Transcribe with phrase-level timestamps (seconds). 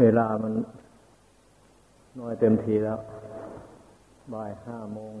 [0.00, 0.54] เวลามัน
[2.18, 2.98] น้อยเต็มทีแล้ว
[4.32, 5.14] บ่ายห้าโมง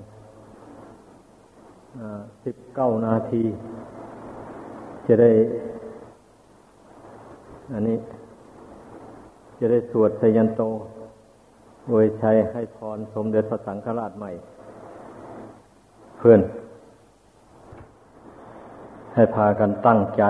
[2.44, 3.42] สิบเก้านาที
[5.06, 5.30] จะได้
[7.72, 7.96] อันนี้
[9.58, 10.62] จะได้สวดสยันโต
[11.88, 14.30] โดยใช้ให้พรสมเด็จพระสังฆราชใหม่
[16.18, 16.40] เพื่อน
[19.14, 20.24] ให้พากันตั้งใจ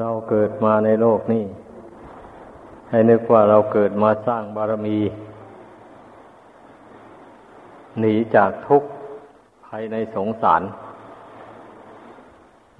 [0.00, 1.44] เราเกิดมาในโลกนี้
[2.90, 4.98] ให้นึกว่าเราเกิดมาสร้างบารมี
[8.00, 8.88] หนีจากทุกข์
[9.66, 10.62] ภายในสงสาร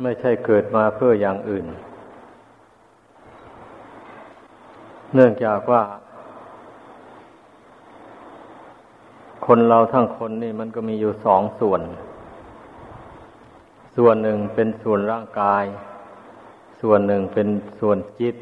[0.03, 1.67] ไม่ใช่เกิดมาเพื่ออย่างอื่น
[5.15, 5.83] เนื่องจากว่า
[9.47, 11.83] คนเราทั้งคนนี่มันก็มีอยู่สองส่วน
[13.97, 15.65] ส่วนหนึ่งเป็นส่วนร่างกาย
[16.81, 17.49] ส่วนหนึ่งเป็น
[17.81, 18.37] ส่วนจิต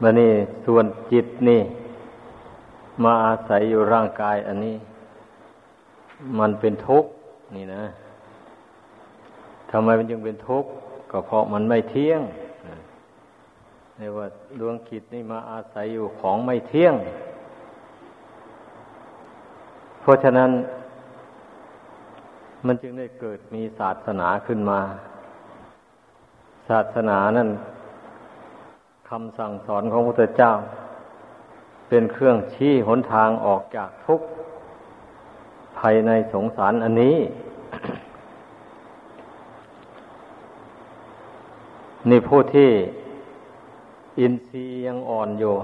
[0.00, 0.32] มานี่
[0.66, 1.60] ส่วนจิตนี่
[3.02, 4.76] มาอาศัยอยู่ร่างกายอันนี้
[6.38, 7.10] มันเป็นทุกข์
[7.56, 7.84] นี่นะ
[9.70, 10.70] ทำไมมันจึงเป็นทุกข์
[11.10, 12.20] ก็เพราะมันไม่เที่ยง
[13.98, 14.26] เรียกว่า
[14.60, 16.94] ดวงจิตนี่มาอาศัยอยู่ของไม่เที่ยง
[20.00, 20.50] เพราะฉะนั้น
[22.66, 24.80] มันจึงได้เกิดมีศาสนาขึ้นมา
[26.68, 27.50] ศาสนานั่น
[29.08, 30.52] คำสั่งสอนของพระพุทธเจ้า
[31.88, 34.26] เป็นเครื่องชี้หนทางออกจากทุกข์
[35.78, 37.16] ภายในสงสารอันนี้
[42.10, 42.70] นี่ผู้ที่
[44.20, 45.54] อินทรีย์ยังอ่อนอยู่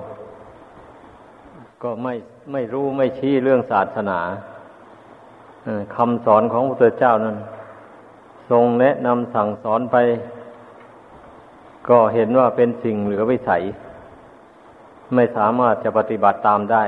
[1.83, 2.15] ก็ไม่
[2.53, 4.21] ไม่รู้ไม่ชี้เรื่องศาสนา
[5.97, 7.37] คำสอนของพระพุทธเจ้านั้น
[8.51, 9.97] ทรงแนะนำสั่งสอนไป
[11.89, 13.63] ก็เห็นว่าเป็นสิ่งเหลือวิสัย
[15.15, 16.85] ไม่สามารถจะปฏิบัติตามได้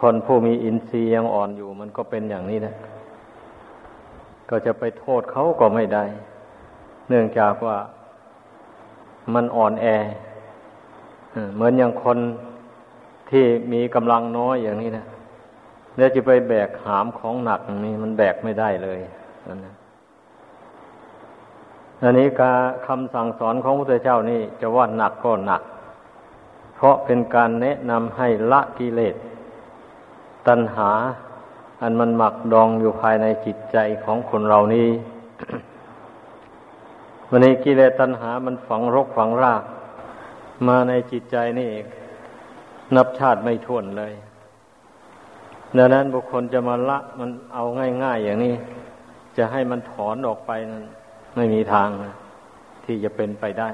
[0.00, 2.74] คนผู้มีอินทรีย์ยังอ่อนอยู่ มันก็เป็นอย่างนี้นะ
[4.50, 6.04] ก็จะไปโทษเขาก็ไม่ได้
[7.08, 7.76] เนื่องจากว่า
[9.34, 9.86] มันอ่อนแอ
[11.54, 12.18] เหมือนอย่างคน
[13.30, 15.06] ที่มีกำลังน้อยอย่างนี้นะ
[15.96, 19.00] แล้วจะไปแบกหามของหนักนี่มันแบกไม่ได้เลย
[19.48, 19.74] นั่นนะ
[22.02, 25.62] อันนี้การคำสั่งสอนของพระพุทธเจ้านี่จะว่าหนักก็หนัก
[26.76, 29.16] เพราะเป็นการแนะนำให้ละกิเลส
[30.48, 30.90] ตัณหา
[31.80, 34.88] อันมันหมักดองอยู่ภายในจิตใจของคนเรานี้
[37.28, 39.62] วันนี้กิเลสตัณหามันฝังรกฝังราก
[40.68, 41.70] มาในจิตใจนี่
[42.96, 44.12] นับชาติไม่ท้วนเลย
[45.78, 47.62] ดังนั้นบุคคลจะมาละมันเอา
[48.02, 48.54] ง่าย ๆ อย่างนี้
[49.36, 50.84] จะให้มันถอนออกไปนั้น
[51.36, 51.88] ไม่มีทาง
[52.84, 53.70] ที่จะเป็นไปได้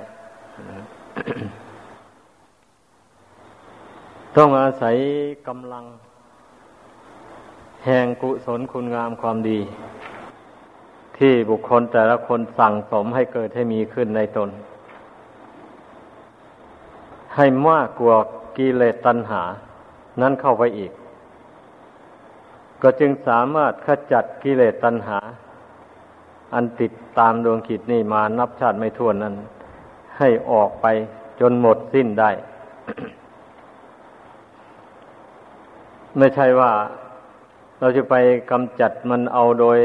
[4.37, 4.97] ต้องอาศัย
[5.49, 5.85] กำลัง
[7.85, 9.61] แห่งกุศลคุณงามความดี
[11.19, 14.49] ที่บุคคลแต่ละคนสั่งสมให้เกิดให้มีขึ้นในตน
[17.37, 18.17] ให้มากกว่า
[18.57, 19.43] กิเลสตัณหา
[20.21, 20.91] นั้นเข้าไปอีก
[22.83, 25.19] ก็จึงสามารถขจัดกิเลสตัณหา
[26.55, 29.35] อันติดตามดวงขิดนี่มานับชาติไม่ถ้วนนั้น
[30.19, 30.87] ให้ออกไป
[31.41, 32.31] จนหมดสิ้นได้
[36.19, 36.73] ไม่ใช่ว่า
[37.79, 38.15] เราจะไป
[38.51, 39.79] กำจัดมันเอาโดย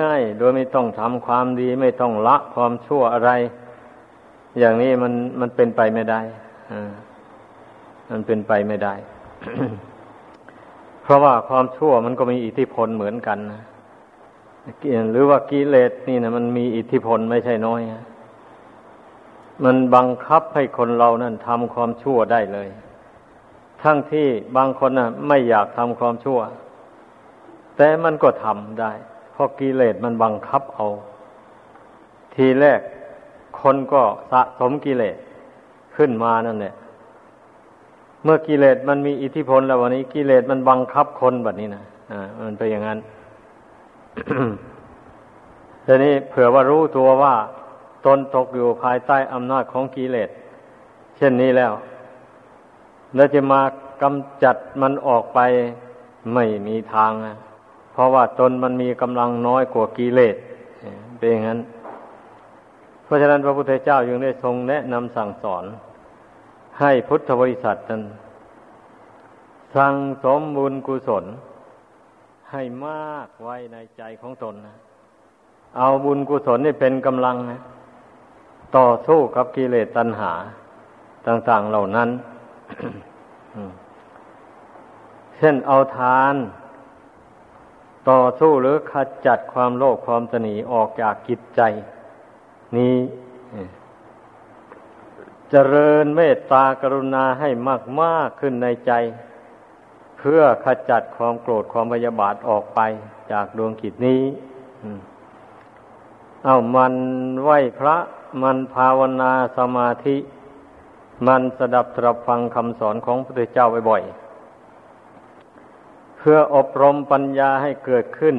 [0.00, 3.30] ง่ายๆ โดยไม่ต้องทำความดี ไม่ต้องละความชั่วอะไร
[4.58, 6.20] อย่างนี้มันมันเป็นไปไม่ได้
[8.10, 8.94] มันเป็นไปไม่ได้
[11.02, 13.62] เพราะว่าความชั่วมันก็มีอิทธิพลเหมือนกันนะ
[15.12, 17.80] หรือว่ากิเลสนี่นะมันมีอิทธิพลไม่ใช่น้อย
[19.64, 22.68] มันบังคับให้คนเรานั่นทำความชั่วได้เลย
[23.82, 26.38] ทั้งที่บางคนน่ะ ไม่อยากทำความชั่ว
[27.76, 28.92] แต่มันก็ทำได้
[29.32, 30.86] เพราะกิเลสมันบังคับเอา
[32.34, 32.80] ทีแรก
[33.60, 35.16] คนก็สะสมกิเลส
[35.96, 36.74] ขึ้นมานั่นแหละ
[38.24, 42.98] เมื่อกิเลสมันมีอิทธิพลแล้ววันนี้กิเลสมันบังคับคนแบบนี้นะอ่า มันเป็นอย่างนั้น
[45.86, 47.34] ทีนี้เผื่อว่ารู้ตัวว่า
[48.06, 50.30] ตนตกอยู่ภายใต้อำนาจของกิเลส
[51.16, 51.72] เช่นนี้แล้ว
[53.14, 53.60] แล้วจะมา
[54.02, 55.38] กำจัดมันออกไป
[56.34, 57.36] ไม่มีทางนะ
[57.92, 60.36] เพราะว่าตนมันมีกำลังน้อยกว่ากิเลส
[61.18, 61.60] เป็นอย่างนั้น
[63.04, 65.64] เพราะฉะนั้นพระพุทธเจ้ายังได้ทรงแนะนำสั่งสอน
[66.80, 68.02] ให้พุทธบริษัทนั้น
[69.76, 71.24] สั่งสมบุญกุศล
[72.50, 74.76] ให้มากไว้ในใจของตนนะ
[75.78, 77.60] เอาบุญกุศลนี่เป็นกำลังนะ
[78.76, 80.32] ต่อสู้กับกิเลสตัณหา
[81.26, 82.08] ต่างๆเหล่านั้น
[85.36, 86.34] เช่นเอาทาน
[88.10, 88.92] ต่อสู้หรือข
[89.26, 91.60] จัดความโลภความตนีออกจากกิจใจ
[92.76, 92.96] นี้
[95.50, 98.92] เจริญเมตตากรุณาให้มากมากขึ้นในใจ
[100.18, 102.80] เพื่อขจัดความโกรธความพยาบาทออกไป
[103.32, 104.22] จากดวงกิจนี้
[106.44, 106.94] เอามัน
[107.42, 107.96] ไหวพระ
[108.42, 110.16] มันภาวนาสมาธิ
[111.26, 118.36] มันสดับตรับฟังคำสอนของพระพุทธเจ้าบ่อยๆเพื่ออบรมปัญญาให้เกิดขึ้น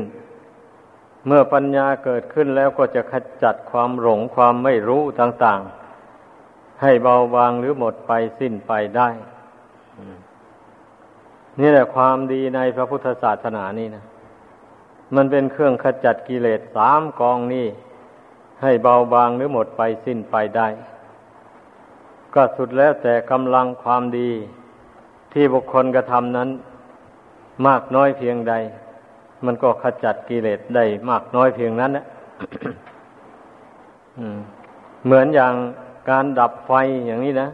[1.27, 5.80] เมื่อปัญญาเกิดขึ้นแล้วก็จะขจัดความหลงความไม่รู้ต่าง ๆ
[6.81, 9.09] ให้เบาบางหรือหมดไปสิ้นไปได้
[11.59, 14.03] นี่แหละความดีในพระพุทธศาสนานี่นะ
[15.15, 17.67] มันเป็นเครื่องขจัดกิเลสสามกองนี่
[18.61, 20.67] ให้เบาบางหรือหมดไปสิ้นไปได้
[22.33, 24.29] ก็สุดแล้วแต่กำลังความดี
[25.33, 26.49] ที่บุคคลกระทำนั้น
[27.67, 28.53] มากน้อยเพียงใด
[29.45, 32.05] มันก็ขจัดกิเลสได้มากน้อยเพียงนั้นนะ
[35.05, 35.53] เหมือนอย่าง
[36.09, 36.71] การดับไฟ
[37.07, 37.49] อย่างนี้นะ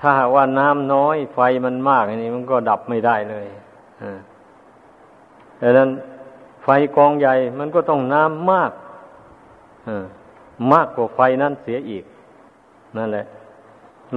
[0.00, 3.46] ถ้าว่าน้ำน้อยไฟมันมากอย่างนี้มันก็ดับไม่ได้เลย
[5.60, 5.90] ดังนั้น
[6.64, 8.72] ไฟกองใหญ่มันก็ต้องน้ำมาก
[10.72, 12.04] มากกว่าไฟนั้นเสียอีก
[12.96, 13.26] นั่นแหละ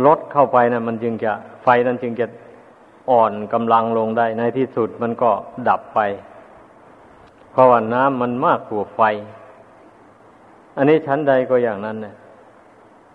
[0.06, 1.32] ลดเข้าไปนะมันจึงจะ
[1.64, 2.26] ไฟนั้นจึงจะ
[3.12, 5.32] อ่อนกำลังลงได้ ในที่สุดมันก็
[5.70, 6.00] ดับไป
[7.52, 9.02] เพราะว่าน้ำมันมากกว่าไฟ
[10.78, 12.14] อันนี้ชั้นใดก็อย่างนั้นเนี่ย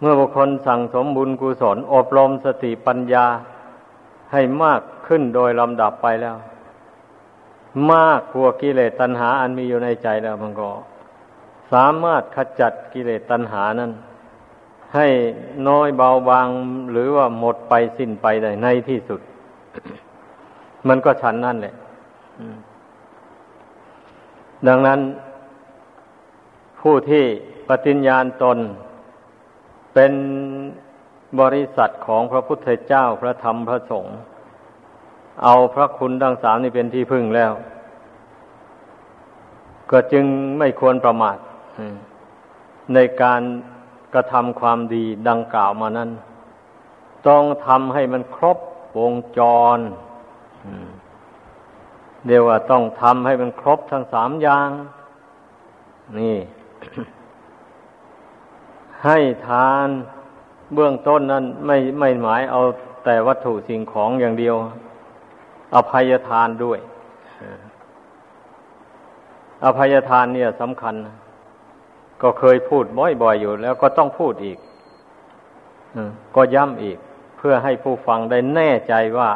[0.00, 3.26] เมื่อบุคคลสั่งสมบุญกุศลอบรมสติปัญญา
[4.32, 6.36] ให้มากขึ้นโดยลำดับไปแล้ว
[7.92, 10.68] มากกว่ากิเลสตัณหา อันมีอยู่ในใจแล้วมันก็
[11.72, 13.92] สามารถขจัดกิเลสตัณหานั้น
[14.94, 15.08] ให้
[15.68, 16.48] น้อยเบาบาง
[16.92, 19.20] หรือว่าหมดไปสิ้นไปได้ในที่สุด
[20.88, 21.74] มันก็ฉันนั่นแหละ
[24.68, 25.00] ดังนั้น
[26.80, 27.24] ผู้ที่
[27.68, 28.58] ปฏิญญาณตน
[29.98, 30.14] เป็น
[31.40, 34.16] บริษัทของพระพุทธเจ้าพระธรรมพระสงฆ์
[35.44, 37.52] เอาพระคุณดังสามนี่เป็นที่พึ่งแล้ว
[39.90, 40.24] ก็จึง
[40.58, 41.38] ไม่ควรประมาท
[42.94, 43.42] ในการ
[44.14, 46.10] กระทำความดีดังกล่าวมานั้น
[47.28, 48.58] ต้องทำให้มันครบ
[48.98, 49.40] วงจ
[49.76, 49.78] ร
[52.26, 54.70] เดียวว่าต้องทำให้มันครบทั้งสามอย่าง
[56.18, 56.36] นี่
[59.04, 59.88] ให้ทาน
[60.74, 62.60] เบื้องต้นนั้นไม่ไม่หมายเอา
[63.04, 64.54] แต่วัตถุสิ่งของอย่างเดียว
[65.74, 66.78] อภัยทานด้วย
[69.64, 70.94] อภัยทานเนี่ยสำคัญ
[72.22, 72.84] ก็เคยพูด
[73.22, 74.58] บ่อยๆอยู่ แล้วก็ต้องพูดอีก
[76.36, 76.98] ก็ย้ำอีก
[77.36, 79.30] เพื่อให้ผู้ฟังได้แน่ใจว่า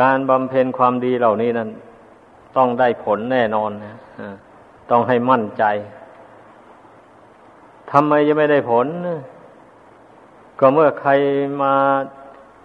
[0.00, 1.70] การบำเพ็ญความดีเหล่านี้นั้น
[2.56, 3.94] ต้องได้ผลแน่นอนนะ
[4.90, 5.64] ต้องให้มั่นใจ
[7.92, 8.86] ทำไมจะไม่ได้ผล
[10.58, 11.10] ก็เมื่อใคร
[11.62, 11.74] มา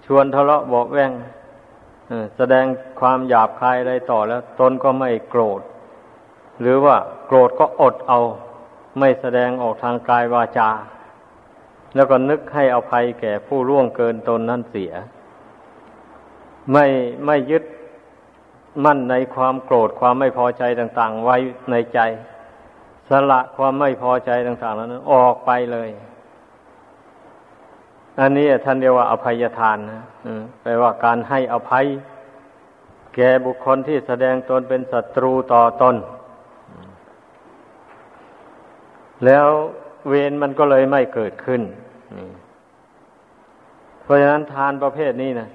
[0.05, 1.11] ชวนทะเลาะบอกแวง
[2.37, 2.65] แสดง
[2.99, 5.61] ความหยาบคายอะไรต่อแล้ว ตนก็ไม่โกรธ
[6.61, 6.95] หรือว่า
[7.27, 8.19] โกรธก็อดเอา
[8.99, 10.69] ไม่แสดงออกทางกายวาจา
[11.95, 14.93] แล้วก็นึกให้อภัยแก่ผู้ร่วงเกินตนนั่นเสีย
[16.71, 16.85] ไม่
[17.25, 17.63] ไม่ยึด
[18.85, 21.37] มั่นในความโกรธความไม่พอใจต่าง ๆ ไว้
[21.71, 21.99] ในใจ
[23.09, 25.89] สละความไม่พอใจต่างๆแล้วนั้น ออกไปเลย
[28.19, 30.01] อันนี้ท่านเรียกว่าอภัยทานนะ
[30.61, 31.85] แปลว่าการให้อภัย
[33.15, 35.95] แก่บุคคลที่แสดงตนเป็นศัตรูต่อตน
[39.25, 39.47] แล้ว
[40.07, 41.61] เวรมันก็เลยไม่เกิดขึ้น
[44.03, 45.49] เพราะฉะนั้นทานประเภทนี้นะ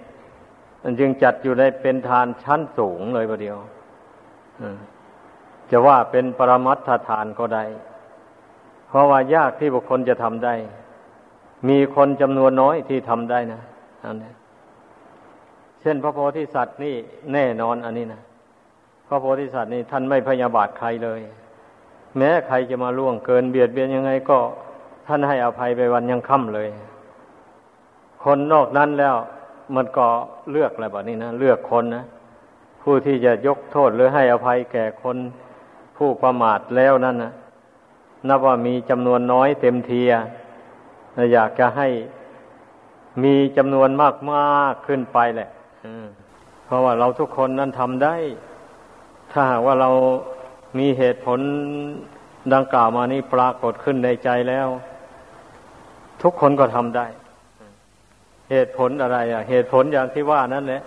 [0.83, 3.57] มันจึงจัดอยู่ในเป็นทานชั้นสูงเลยประเดียว
[5.71, 7.65] จะว่าเป็นปรมัตถทานก็ได้
[8.89, 10.55] เพราะว่ายากที่บุคคลจะทำได้
[11.69, 13.61] มีคนจำนวนน้อยที่ทำได้นะ
[14.05, 14.33] อันนี้
[15.81, 16.95] เช่นพระโพธิสัตว์นี่
[17.33, 18.23] แน่นอนอันนี้นะ
[19.09, 21.21] พระโพธิสัตว์นี่ท่านไม่พยาบาทใครเลย
[22.17, 24.39] แม้ใครจะมาล่วงเกินเบียดเบียนยังไงก็
[25.07, 26.69] ท่านให้อภัยไปวันยังค่ำเลย
[28.25, 29.17] คนนอกนั้นแล้ว
[29.75, 30.07] มันก็
[30.51, 32.05] เลือกอะไรแบบนี้นะเลือกคนนะ
[32.83, 35.17] ผู้ที่จะยกโทษหรือให้อภัยแก่คน
[35.99, 37.33] ผู้ประมาทแล้วนั่นนะ
[38.29, 40.11] นับว่ามีจำนวนน้อยเต็มเทีย
[41.33, 41.89] อยากจะให้
[43.25, 45.49] มีจำนวนมากมากขึ้นไปแหละ
[46.65, 48.15] เพราะว่าเราทุกคนนั้นทำได้
[49.33, 49.91] ถ้าหากว่าเรา
[50.79, 51.41] มีเหตุผล
[52.55, 54.69] ดังกล่าวมานี้ปรากฏขึ้นในใจแล้ว
[56.23, 57.07] ทุกคนก็ทำได้
[58.51, 60.83] เหตุผลอะไร อะ เหตุผลอย่างที่ว่านั่นแหละ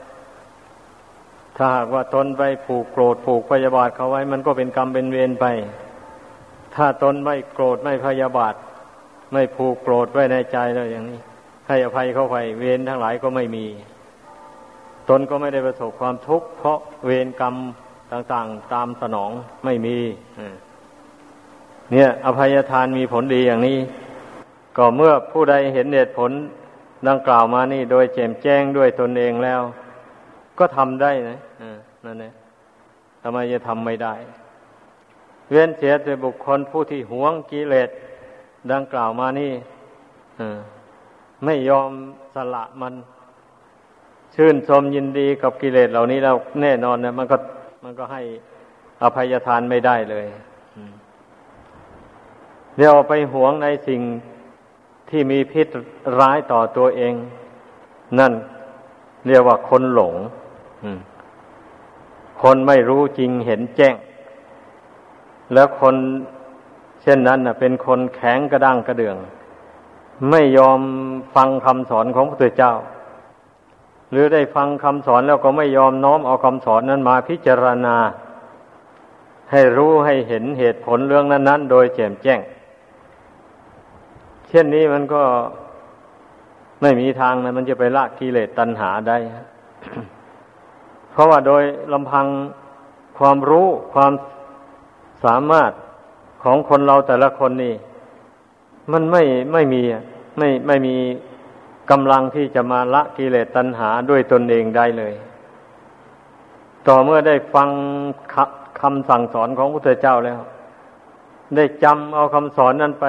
[1.58, 5.46] ถ้าหากว่าตนไปผูกโกรธผูกพยาบาทเขาไว้ มันก็เป็นกรรมเป็นเวรไป
[6.75, 8.55] ถ้าตนไม่โกรธไม่พยาบาท
[9.34, 11.20] ไม่ผูกโกรธไว้ในใจแล้วอย่างนี้
[11.67, 13.65] ให้อภัยเข้าไปเวรทั้งหลายก็ไม่มี
[15.10, 17.55] ตนก็ไม่ได้ประสบความทุกข์เพราะเวรกรรม
[18.12, 19.31] ต่างๆ ตามสนอง
[19.65, 19.98] ไม่มี
[21.91, 23.77] เนี่ย อภัยทานมีผลดีอย่างนี้
[24.77, 26.31] ก็เมื่อผู้ใดเห็นเหตุผล
[27.08, 29.62] ดังกล่าวมานี่โดยแจ่มแจ้งด้วยตนเองแล้ว
[30.62, 31.38] ก็ทำได้นะ
[32.06, 32.34] นั่นเอง
[33.24, 34.13] ทำไมจะทำไม่ได้
[35.51, 37.89] เว้นเสียแต่บุคคลผู้ที่หวงกิเลส
[38.72, 39.51] ดังกล่าวมานี่
[41.46, 41.89] ไม่ยอม
[42.36, 42.94] สละมัน
[44.36, 47.38] ชื่นชมยินดีกับกิเลสเหล่านี้แล้วแน่นอนนะมันก็
[47.84, 48.22] มันก็ให้
[49.01, 50.25] อภัยทานไม่ได้เลย
[52.77, 54.01] เดี๋ยวไปหวงในสิ่ง
[55.10, 55.68] ที่มีพิษ
[56.20, 57.13] ร้ายต่อตัวเอง
[58.20, 58.34] นั่น
[59.27, 60.15] เรียกว่าคนหลง
[62.42, 63.96] คนไม่รู้จริงเห็นแจ้ง
[65.54, 65.96] แล้วคน
[67.02, 69.18] เช่นนั้นนะเป็นคนแข็งกระด้างกระเดือง
[70.30, 70.80] ไม่ยอม
[71.36, 72.74] ฟังคำสอนของพระพุทธเจ้า
[74.12, 77.96] หรือได้ฟังคำสอนแล้วก็ไม่ยอมน้อมเอาคำสอนนั้นมาพิจารณา
[79.52, 82.40] ให้รู้ให้เห็นเหตุผลเรื่องนั้น ๆ โดยแจ่มแจ้ง
[84.50, 85.22] เช่นนี้มันก็
[86.82, 89.18] ไม่มีทางนะมันจะไปละกิเลสตัณหาได้
[91.12, 91.63] เพราะว่าโดย
[91.94, 92.25] ลำพัง
[93.18, 94.12] ความรู้ความ
[95.25, 95.72] สามารถ
[96.44, 97.75] ของคนเราแต่ละคนนี่
[98.91, 99.82] มันไม่ไม่มี
[100.38, 100.96] ไม่ไม่มี
[101.91, 105.13] กำลังที่จะมาละกิเลสตัณหาด้วยตนเองได้เลย
[106.88, 107.70] ต่อเมื่อได้ฟัง
[108.82, 110.39] คำสั่งสอนของพระพุทธเจ้าแล้ว
[111.56, 113.06] ได้จำเอาคำสอนนั้นไป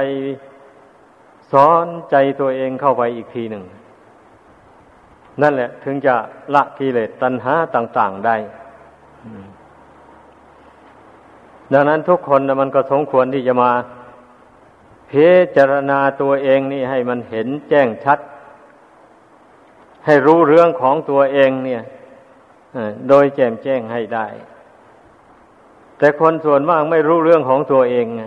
[1.53, 3.65] สอนใจตัวเองเข้าไปอีกทีหนึ่ง
[5.41, 6.15] นั่นแหละ ถึงจะ
[6.55, 8.37] ละกิเลสตัณหาต่าง ๆ ได้
[11.73, 13.71] ดังนั้นทุกคนมันก็สมควรที่จะมา
[15.11, 18.19] พิจารณาตัวเองนี่ให้มันเห็นแจ้งชัด
[20.07, 21.83] ให้รู้เรื่องของตัวเองเนี่ย
[23.09, 24.27] โดยแจ่มแจ้งให้ได้
[25.99, 28.23] แต่คนส่วนมากไม่รู้เรื่องของตัวเองไง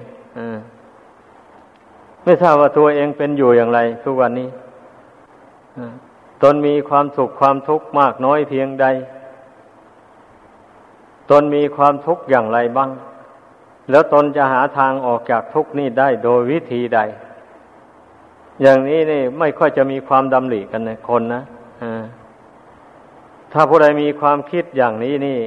[2.23, 4.49] ไม่ทราบว่าตัวเองเป็นอยู่อย่างไร ทุกวันนี้
[6.43, 8.85] ตนมีความสุขความทุกข์มากน้อยเพียงใด
[11.31, 12.89] ตนมีความทุกข์อย่างไรบ้าง
[13.89, 16.99] แล้วตนจะหาทางออกจากทุกข์นี้ได้โดยวิธีใด
[18.61, 21.43] อย่างนี้นี่ไม่ค่อยจะมีความดำริกันนะคนนะ
[23.53, 25.39] ถ้าผู้ใดมีความคิดอย่างนี้นี่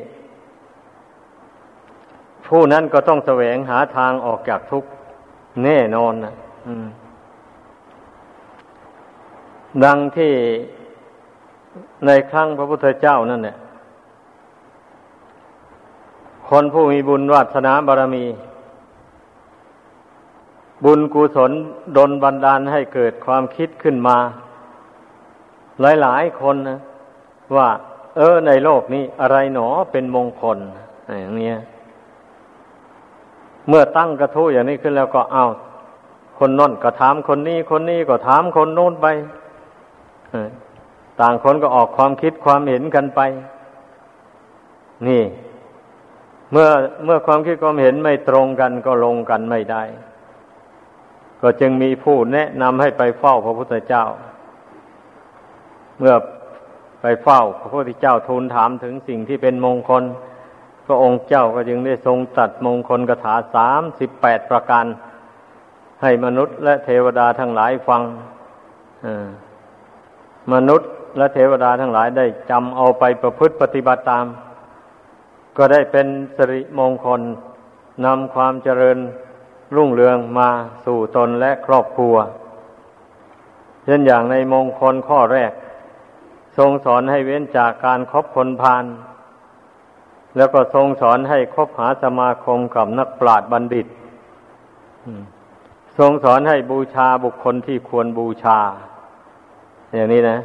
[2.47, 4.89] ผู้นั้นก็ต้องแสวงหาทางออกจากทุกข์
[5.65, 6.35] แน่นอนนะ
[9.85, 10.33] ดังที่
[12.07, 13.57] ในครั้งพระพุทธเจ้านั่นเนี่ย
[16.49, 18.25] คนผู้มีบุญวาสนาบารมี
[20.85, 21.53] บุญกุศล
[21.97, 24.17] ดลบันดาลให้เกิดความคิดขึ้นมา
[25.81, 26.79] หลายๆคนนะ
[27.57, 27.69] ว่า
[28.17, 30.59] เออในโลกนี้อะไรหนอเป็นมงคล
[31.21, 31.51] อย่างนี้
[33.69, 35.45] เมื่อตั้งกระทู้อย่างนี้ขึ้นแล้วก็เอา
[36.39, 39.07] คนน้นก็ถามคนนี้คนนี้ก็ถามคนโน้นไป
[41.21, 43.21] ต่างคนก็ออกความคิดความเห็นกันไป
[45.09, 45.23] นี่
[46.53, 46.69] เมื่อ
[47.05, 49.83] เมื่อความคิดความเห็นไม่ตรงกันก็ลงกันไม่ได้
[51.43, 54.05] ก็จึงมีผู้แนะนำให้ไปเฝ้าพระพุทธเจ้า
[55.99, 56.15] เมื่อ
[57.03, 60.03] ไปเฝ้าพระพุทธเจ้าทูลถามถึงสิ่งที่เป็นมงคล
[60.87, 64.85] พระองค์เจ้าก็จึงได้ทรงตัดมงคลกถาสามสิบแปดประการ
[66.03, 68.03] ให้มนุษย์และเทวดาทั้งหลายฟัง
[70.53, 74.27] มนุษย์ และเทวดาทั้งหลายได้จำเอาไปประพฤติปฏิบัติตาม
[75.57, 76.07] ก็ได้เป็น
[76.37, 77.21] สิริมงคล
[78.05, 78.99] นำความเจริญ
[79.77, 80.49] รุ่งเรืองมา
[80.85, 82.17] สู่ตนและครอบครัว
[83.85, 85.53] เช่นอย่างในมงคลข้อแรก
[86.59, 88.85] ทรงสอนให้เว้นจากการครบคนพาล
[90.37, 93.87] แล้วก็ทรงสอนให้คบหาสมาคมกับนักปราชญ์บัณฑิต
[95.99, 98.59] ทรงสอนให้บูชาบุคคลที่ควรบูชา
[99.95, 100.39] อย่างนี้นะ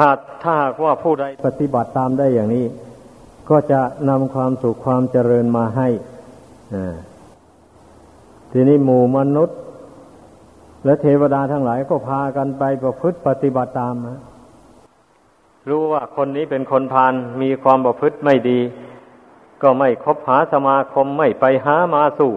[0.00, 2.66] หากถ้าหากว่าผู้ใดปฏิบัติตามได้อย่างนี้
[3.50, 5.88] ก็จะนำความสุขความเจริญมาให้
[8.52, 9.58] ทีนี้หมู่มนุษย์
[10.84, 13.94] และเทวดาทั้งหลายก็พากันไปประพฤติปฏิบัติตาม
[15.68, 18.60] รู้ว่าคนนี้เป็นคนพาลมีความประพฤติไม่ดี
[19.62, 22.32] ก็ไม่คบหาสมาคมไม่ไปหามาสู่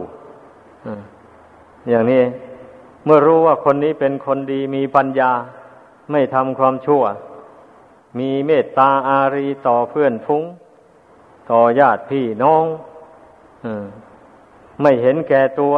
[1.89, 2.21] อย่างนี้
[3.05, 5.31] เมื่อรู้ว่าคนนี้เป็นคนดีมีปัญญา
[6.11, 7.03] ไม่ทำความชั่ว
[8.19, 10.43] มีเมตตาอารีต่อเพื่อนฟุง้ง
[11.51, 12.65] ต่อญาติพี่น้อง
[14.81, 15.75] ไม่เห็นแก่ตัว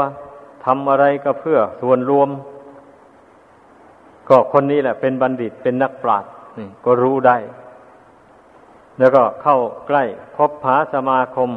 [0.65, 2.29] ทำอะไรก็เพื่อส่วนรวม
[4.29, 6.31] ก็คนนี้แหละเป็นบัณฑิตเป็นนักปราชญ์
[6.85, 7.37] ก็รู้ได้
[8.97, 10.03] แล้วก็เข้าใกล้
[10.37, 11.49] คบหาสมาคม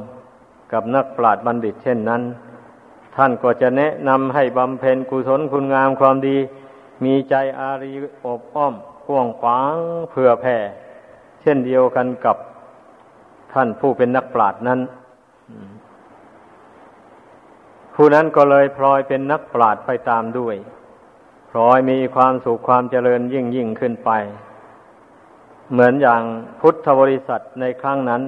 [0.73, 2.23] กับนักปราชญ์บัณฑิตเช่นนั้น
[3.17, 6.37] ท่านก็จะแนะนำให้บำเพ็ญกุศลคุณงามความดี
[7.05, 7.93] มีใจอารี
[8.25, 8.75] อบอ้อม
[9.07, 9.77] กว้างขวาง
[10.11, 10.57] เผื่อแผ่
[11.43, 12.37] เช่นเดียวกันกับ
[13.53, 14.81] ท่านผู้เป็นนักปราชญ์นั้น
[17.95, 20.57] ผู้นั้นก็เลยพลอยเป็นนักปราชญ์ไปตามด้วย
[21.51, 24.11] พลอยมีความสุขความเจริญยิ่งยิ่งขึ้นไป
[25.73, 26.23] เหมือนอย่าง
[26.61, 28.23] พุทธบริษัทในครั้งนั้น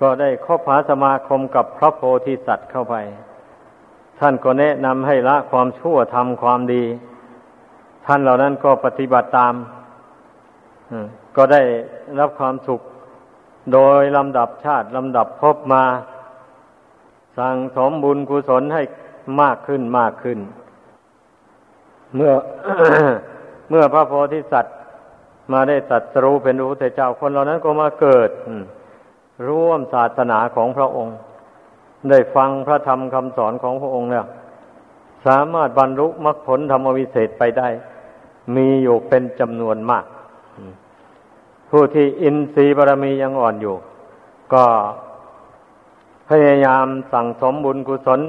[0.00, 2.96] ก็ได้คบหาสมาคมกับพระโพธิสัตว์เข้าไป
[4.20, 6.84] ท่านก็แนะนำให้ละความชั่วทำความดี
[8.06, 9.54] ท่านเหล่านั้นก็ปฏิบัติตาม
[11.36, 11.62] ก็ได้
[12.18, 12.80] รับความสุข
[13.72, 15.84] โดยลำดับชาติลำดับพบมา
[17.38, 18.82] สั่งสมบุญกุศลให้
[19.40, 20.38] มากขึ้นมากขึ้น
[22.14, 22.32] เมื่อ
[23.70, 24.76] เมื่อพระโพธิสัตว์
[25.52, 28.30] มาได้ตัดสู้เป็นพระพุทธเจ้าคนเหล่านั้นก็มาเกิด
[29.48, 31.16] ร่วมศาสนาของพระองค์
[32.10, 34.26] ได้ฟังพระธรรมคำสอนของพระองค์แล้ว
[35.26, 37.68] สามารถบรรลุมรรคผลธรรมวิเศษไปได้
[38.56, 40.04] มีอยู่เป็นจำนวนมาก
[41.70, 43.76] ผู้ที่อินทรีย์บารมียังอ่อนอยู่
[44.52, 44.64] ก็
[46.28, 48.20] พยายามสั่งสมบุญกุศล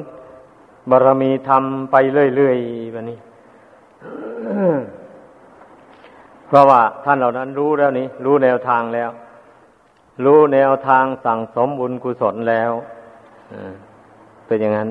[0.89, 1.95] บารมีทำไป
[2.35, 3.17] เรื่อยๆแบบนี้
[6.47, 9.09] เพราะว่าท่านเหล่านั้นรู้แล้วนี่รู้แนวทางแล้ว
[10.25, 12.71] รู้แนวทางสั่งสมบุญกุศลแล้ว
[14.47, 14.89] เป็นอย่างนั้น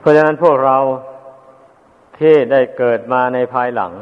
[0.00, 0.76] เพราะฉะนั้นพวกเรา
[2.18, 3.92] ที่ได้เกิดมาในภายหลัง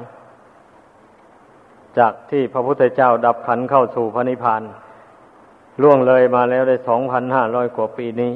[1.99, 4.63] จากที่พระพุทธเจ้าดับขันเข้าสู่พระนิพพาน
[5.83, 8.33] ล่วงเลยมาแล้วได้สองพันห้าร้อยกว่าปีนี้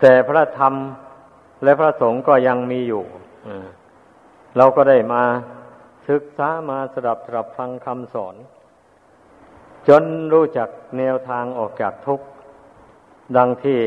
[0.00, 0.74] แต่พระธรรม
[1.64, 3.04] และพระสงฆ์ก็ยังมีอยู่
[4.56, 5.22] เราก็ได้มา
[6.08, 8.34] ศึกษามาสดับสดับฟังคำสอน
[9.88, 12.26] จนรู้จักแนวทางออกจากทุกข์
[13.36, 13.78] ดังที่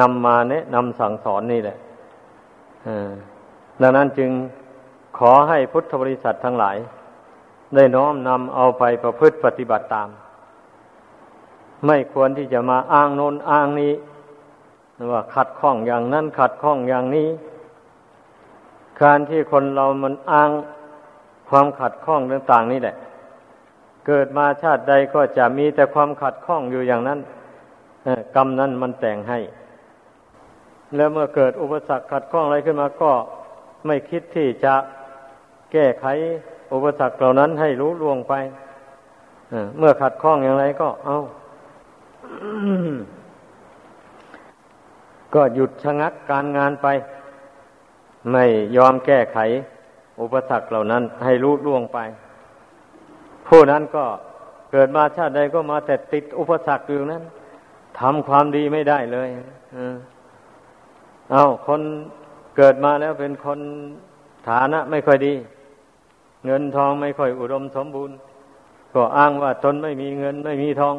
[0.00, 1.78] นำมาแนะนำสั่งสอนนี่แหละ
[3.82, 4.30] ดังนั้นจึง
[5.18, 6.76] ขอให้พุทธบริษัททั้งหลาย
[7.74, 10.08] ได้น้อมนำเอาไปประพฤติปฏิบัติตาม
[11.86, 13.92] ไม่ควรที่จะมาอ้างโน้นอ้างนี้
[15.12, 17.28] ว่าขัดข้องอย่างนั้นขัดข้องอย่างนี้
[19.02, 20.50] การที่คนเรามันอ้าง
[21.48, 22.96] ความขัดข้องต่าง ๆ นี่แหละ
[24.08, 27.18] เกิดมาชาติใดก็จะมีแต่ความขัดข้องอยู่อย่างนั้น
[28.36, 29.38] กรรมนั้นมันแต่งให้
[30.96, 33.12] แล้วเมื่อเกิดอุปสรรคขัดข้องอะไรขึ้นมาก็
[33.86, 34.74] ไม่คิดที่จะ
[35.72, 36.06] แก้ไข
[36.72, 38.34] อุปสรรคเหล่านั้นให้รู้ล่วงไป
[39.78, 41.16] เมื่อขัดข้องอย่างไรก็เอา
[45.34, 46.86] ก็หยุดชะงักการงานไป
[48.30, 48.44] ไม่
[48.76, 49.38] ยอมแก้ไข
[50.20, 52.00] อุปสรรคเหล่านั้น ให้รู้ล่วงไป
[53.48, 54.04] ผู้นั้นก็
[54.72, 57.24] เกิดมาชาติใดก็มาแต่ติดอุปสรรคอยู่นั้น
[58.00, 59.28] ทำความดีไม่ได้เลย
[61.32, 61.80] เอาคน
[62.56, 63.60] เกิดมาแล้วเป็นคน
[64.48, 65.34] ฐานะไม่ค่อยดี
[66.46, 68.16] เงินทองไม่ค่อยอุดมสมบูรณ์
[68.94, 70.96] ก็อ้างว่าตนไม่มีเงินไม่มีทอง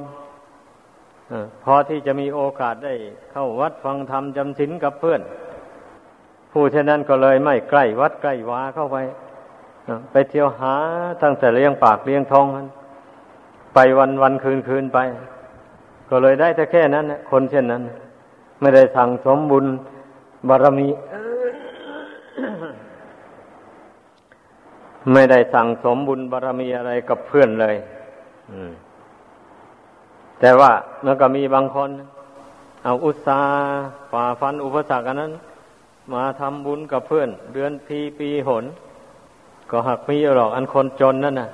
[1.63, 2.93] พอที่จะมีโอกาสได้
[3.31, 5.21] เข้าวัดฟังธรรมจำศีลกับเพื่อน
[6.51, 8.97] ผู้เช่นนั้นก็เลยไม่ใกล้วัดใกล้วาเข้าไป
[10.11, 10.73] ไปเที่ยวหา
[11.23, 12.45] ตั้งแต่เลี้ยงปากเลี้ยงท้อง
[13.73, 14.99] ไปวันวันคืนคืนไป
[16.09, 17.83] ก็เลยได้แต่แค่นั้นคนเช่นนั้น
[18.61, 19.65] ไม่ได้สั่งสมบุญ
[20.47, 20.87] บารมี
[25.13, 27.75] ไม่ได้สั่งสมบุญบารมีอะไรกับเพื่อนเลย
[30.39, 30.71] แต่ว่า
[31.05, 31.89] มันก็มีบางคน
[32.83, 33.39] เอาอุตสา
[34.11, 35.33] ฝ่าฟันอุปสรรคอันนั้น
[36.13, 38.65] มาทำบุญกับเพื่อน เดือนทีปีหน
[39.71, 41.49] ก็หักมีหรอกอันคนจนนั่นน่ะ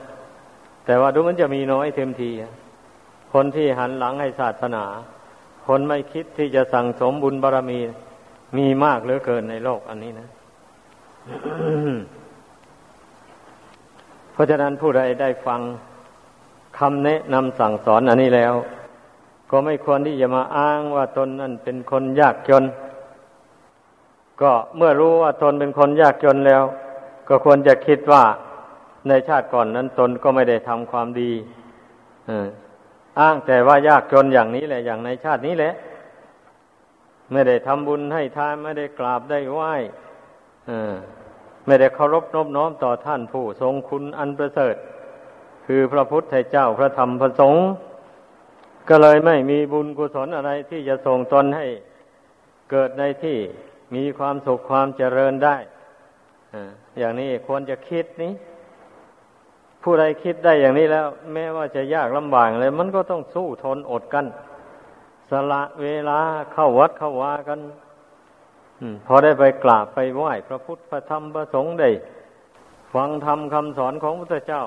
[0.86, 2.30] แต่ว่าดูมันจะมีน้อยเต็มที
[3.34, 4.84] คนที่หันหลังให้ศาสนา
[5.66, 7.80] คนไม่คิดที่จะสั่งสมบุญบารรมี
[8.58, 10.28] มีมากเหลือเกินในโลกอันนี้นะ
[14.32, 15.62] เพราะฉะนั้นผู้ใดได้ฟัง
[16.78, 18.54] คำแนะนำสั่งสอนอันนี้แล้ว
[19.52, 22.64] ก็ไม่ควรที่จะมาอ้างว่าตนนั้นเป็นคนยากจน
[24.42, 26.64] ก็เมื่อรู้ว่าตนเป็นคนยากจนแล้ว
[27.28, 28.24] ก็ควรจะคิดว่า
[29.08, 31.32] ในชาติก่อนนั้นตนก็ไม่ได้ทำความดี
[33.20, 35.74] อ้างแต่ว่ายากจนอย่างนี้แหละ อย่างในชาตินี้แหละ
[37.32, 39.74] ไม่ได้ทำบุญให้ทานไม่ได้กราบได้ไหว้
[41.66, 44.76] ไม่ได้เคารพนบน้อมต่อท่านผู้ทรงคุณอันประเสริฐ
[45.66, 47.64] คือพระพุทธเจ้าพระธรรมพระสงฆ์
[48.90, 51.66] ก็เลยไม่มีบุญกุศลอะไรที่จะส่งตนให้
[52.72, 53.38] เกิดในที่
[53.96, 55.56] มีความสุขความเจริญได้
[57.00, 58.34] อย่างนี้ควรจะคิดนี้
[59.84, 64.26] ผู้ใดคิดได้อย่างนี้แล้ว แม้ว่าจะยากลำบากเลย มันก็ต้องสู้ทนอดกัน
[65.32, 66.20] สละเวลา
[66.54, 67.60] เข้าวัดเข้าวากัน
[69.08, 71.90] พอได้ไปกราบไปไหว้พระพุทธพระธรรมพระสงฆ์ได้
[72.94, 74.64] ฟังธรรมคำสอนของพระพุทธเจ้า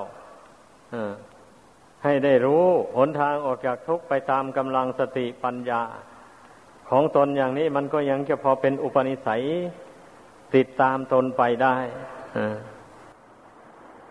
[2.03, 2.65] ให้ได้รู้
[2.97, 5.81] หนทางออกจากทุกข์ไปตามกำลังสติปัญญา
[6.89, 9.43] ของตนอย่างนี้มันก็ยังจะพอเป็นอุปนิสัย
[10.55, 11.75] ติดตามตนไปได้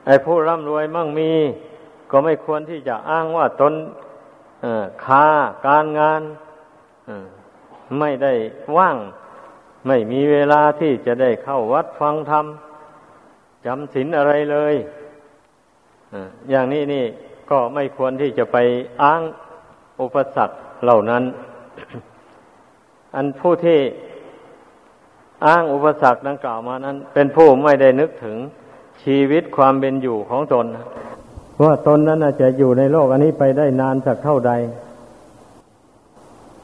[0.06, 1.32] ไอ้ผู้ร่ำรวยมั่งมี
[2.10, 3.74] ก็ไม่ควรที่จะอ้างว่าตน
[5.04, 5.26] ค้า
[5.66, 6.22] การงาน
[7.98, 8.34] ไม่ได้
[8.76, 8.96] ว่าง
[9.86, 12.46] ไม่มีเวลาที่จะได้เข้าวัดฟังธรรม
[13.66, 14.74] จำศีลอะไรเลย
[16.50, 17.04] อย่างนี้นี่
[17.50, 18.56] ก็ไม่ควรที่จะไป
[19.02, 19.22] อ้าง
[20.00, 21.24] อุปสรรคเหล่านั้น
[23.14, 23.80] อันผู้ที่
[25.46, 28.36] อ้างอุปสรรคดังกล่าวมานั้น เป็นผู้ไม่ได้นึกถึง
[29.02, 30.66] ชีวิตความเป็นอยู่ของตน
[31.62, 34.52] ว่าตนนั้นจะอยู่ในโลกอันนี้ไปได้นานสักเท่าใด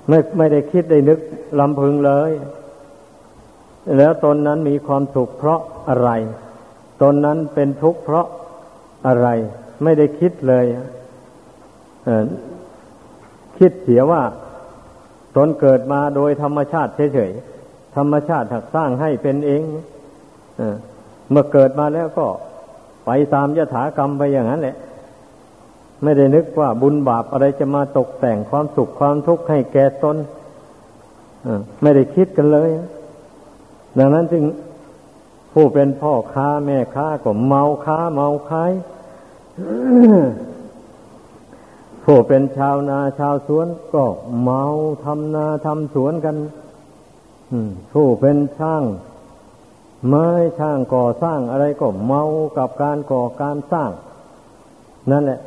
[0.08, 1.18] ไม่ไม่ได้คิดได้นึก
[1.60, 2.30] ลำพึงเลย
[3.96, 6.10] แล้วตนนั้นมีความสุขเพราะอะไร
[7.02, 8.26] ตนนั้นเป็นทุกข์เพราะ
[9.06, 9.28] อะไร
[9.82, 10.64] ไม่ได้คิดเลย
[13.58, 14.22] คิดเสียว่า
[15.36, 17.44] ตนเกิดมาโดยธรรมชาติเฉยๆ
[17.96, 19.62] ธรรมชาติถักสร้างให้เป็นเอง
[21.30, 22.26] เมื่อเกิดมาแล้วก็
[23.06, 24.76] ไปตามยถากรรมไปอย่างนั้นแหละ
[26.02, 30.16] ไม่ได้นึกว่าบุญบาปอะไรจะมาตกแต่งความสุขความทุกข์ให้แก่ตน
[31.82, 32.70] ไม่ได้คิดกันเลย
[33.98, 34.44] ดังนั้นจึง
[35.52, 38.72] ผู้เป็นพ่อค้าแม่ค้าก็เมาค้าเมาขาย
[42.04, 44.04] ผู้เป็นชาวนาชาวสวนก็
[44.42, 44.62] เมา
[45.04, 46.36] ทำนาทำสวนกัน
[47.92, 48.84] ผู้เป็นช่าง
[50.08, 50.28] ไม้
[50.58, 52.22] ช่างก่อสร้างอะไรก็เมา
[52.58, 53.90] กับการก่อการสร้าง
[55.10, 55.40] นั่นแหละ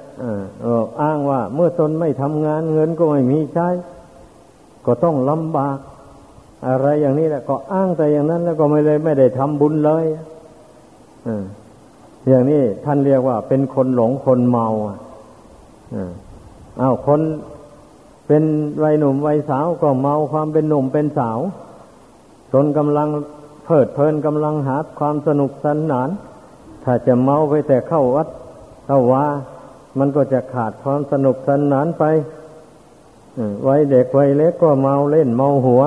[1.02, 3.68] อ้างว่าเมื่อตนไม่ทำงานเงินก็ไม่มีใช้
[4.86, 5.78] ก็ต้องลำบาก
[6.68, 10.06] อะไรอย่างนี้แหละก็อ้างแต่อย่างนั้น แล้วก็ไม่เลยไม่ได้ทำบุญเลย
[12.28, 14.98] อย่างนี้ท่านเรียกว่าเป็นคนหลงคนเมาอะ
[16.82, 17.22] อ้าวคน
[18.28, 18.44] เป็น
[18.84, 21.40] วัยหนุ่มวัยสาวก็เมาความเป็นหนุ่มเป็นสาว
[22.54, 23.10] จนกำลัง
[23.66, 26.10] เพลิดเพลินกำลังหาความสนุกสนาน
[26.84, 28.28] ถ้าจะเมาไปแต่เข้าวัด
[28.88, 29.26] เข้าว่า
[30.00, 32.04] มันก็จะขาดความสนุกสนานไป
[33.68, 35.84] วัยเด็กวัยเล็กก็เมาเล่นเมาหัว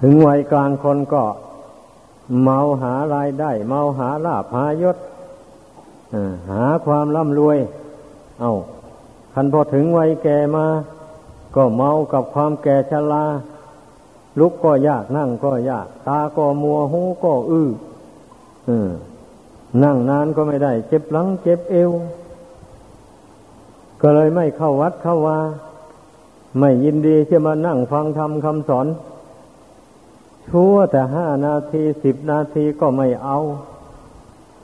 [0.00, 1.24] ถึงวัยกลางคนก็
[2.42, 4.96] เมาหารายได้ เมาหาลาภหายศ
[6.50, 7.58] หาความร่ำรวย
[8.40, 8.52] เอา
[9.34, 10.66] คันพอถึงวัยแก่มา
[11.54, 13.24] ก็เมากับความแก่ชรา
[14.38, 17.70] ลุกก็ยากนั่งก็ยาก ตาก็มัวหูก็อื้อ
[19.82, 21.90] นั่งนานก็ไม่ได้ เจ็บหลังเจ็บเอว
[24.00, 25.38] ก็เลยไม่เข้าวัดเข้าว่า
[26.58, 28.86] ไม่ยินดีที่มานั่งฟังธรรมคำสอน
[30.48, 33.38] ชั่วแต่ห้านาทีสิบนาทีก็ไม่เอา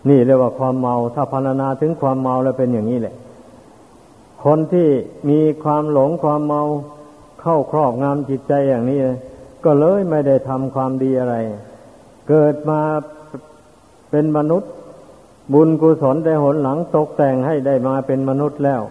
[0.09, 3.15] นี่เรียกว่าความเมา ถ้าพรรณนาถึงความเมาแล้วเป็นอย่างนี้แหละ
[4.45, 4.89] คนที่
[5.31, 6.63] มีความหลงความเมา
[7.41, 9.01] เข้าครอบงำจิตใจอย่างนี้
[9.65, 11.37] ก็เลยไม่ได้ทำความดีอะไร
[12.29, 12.81] เกิดมา
[14.11, 14.71] เป็นมนุษย์
[15.53, 18.83] บุญกุศลได้หนหลังตกแต่งให้ได้มาเป็นมนุษย์แล้ว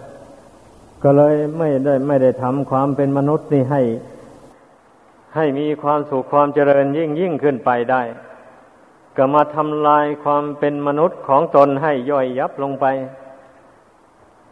[1.03, 3.81] ก็เลยไม่ได้ไม่ได้ทำความเป็นมนุษย์นี่ให้
[5.35, 8.01] ให้มีความสุขความเจริญยิ่งยิ่งขึ้นไปได้
[9.17, 12.85] ก็มาทำลายความเป็นมนุษย์ของตนให้ย่อยยับลงไป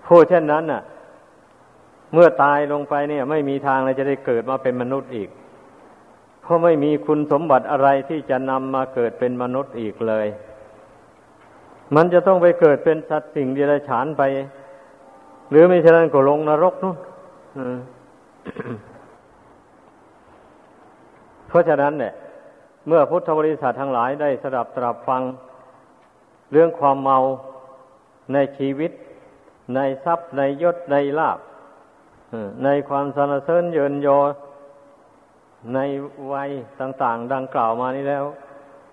[0.07, 0.81] ผู้เช่นนั้นน่ะ
[2.13, 5.29] เมื่อตายลงไปเนี่ย ไม่มีทางเลยจะได้เกิดมาเป็นมนุษย์อีก
[6.41, 10.27] เพราะไม่มีคุณสมบัติอะไรที่จะนำมาเกิดเป็นมนุษย์อีกเลย
[11.95, 14.23] มันจะต้องไปเกิดเป็นสัตว์สิ่งเดรัจฉานไป
[15.49, 16.97] หรือไม่เช่นนั้นก็ลงนรกนู่น
[21.47, 22.13] เพราะฉะนั้นเนี่ย
[22.87, 25.21] เมื่อพุทธบริษัททั้งหลายได้สดับตรับฟัง
[26.51, 27.17] เรื่องความเมา
[28.33, 28.91] ในชีวิต
[29.75, 31.39] ในทรัพย์ในยศในลาบ
[32.63, 34.19] ในความสนเสริญเยินยอ
[35.73, 35.79] ใน
[36.33, 38.25] วัยต่าง ๆ ดังกล่าวมานี้แล้ว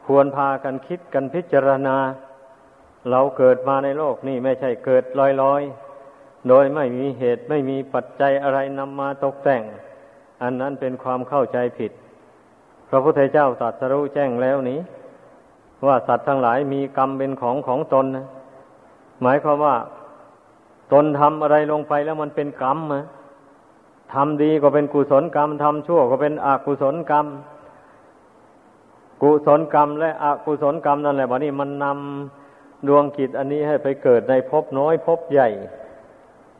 [0.06, 1.96] ควรพากันคิดกันพิจารณา
[3.10, 5.04] เราเกิดมาในโลกนี่ไม่ใช่เกิด
[5.42, 9.62] ลอยๆ โดยไม่มีเหตุไม่มีปัจจัยอะไรนำมาตกแต่ง
[10.42, 11.92] อันนั้นเป็นความเข้าใจผิด
[12.88, 14.80] พระพุทธเจ้าตรัสรู้แจ้งแล้วนี้
[15.86, 18.26] ว่าสัตว์ทั้งหลายมีกรรมเป็นของของตนนะ
[19.22, 19.76] หมายความว่า
[20.92, 23.04] ตนทำอะไรลงไปแล้วมันเป็นกรรมนะ
[24.14, 27.26] ทำดีก็เป็นกุศลกรรมทำชั่วก็เป็นอกุศลกรรม
[29.22, 35.48] กุศลกรรม และอกุศลกรรมนั่นแหละวันนี้มันนำดวงกิจอันนี้ให้ไปเกิดในภพน้อยภพใหญ่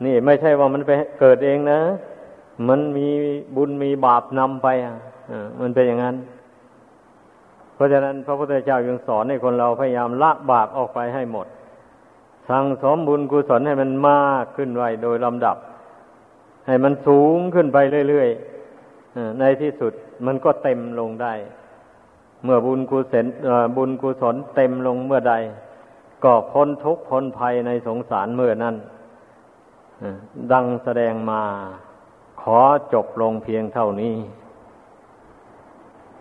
[0.05, 1.81] นี่ไม่ใช่ว่ามันไปเกิดเองนะ
[2.69, 3.09] มันมี
[3.57, 4.95] บุญมีบาปนำไปอะ
[5.61, 6.17] มันเป็นอย่างนั้น
[7.75, 11.47] เพราะฉะนั้นพระพุทธเจ้ายังสอนให้คนเราพยายามละบาปออกไปให้หมด
[12.49, 15.57] สั่งสมบุญกุศลให้มันมากขึ้นไว้โดยลำดับ
[16.67, 19.93] ให้มันสูงขึ้นไปเรื่อยๆในที่สุด
[20.27, 21.35] มันก็เต็มลงได้
[22.45, 23.27] เมื่อบุญกุศล
[23.77, 25.35] บุญกุศลเต็มลงเมื่อใด
[26.25, 28.77] ก็พ้นทุกข์พ้นภัยในสงสารเมื่อนั้น
[30.53, 31.43] ดังแสดงมา
[32.43, 32.61] ขอ
[32.93, 34.15] จบลงเพียงเท่านี้